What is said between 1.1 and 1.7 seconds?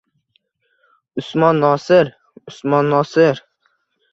Usmon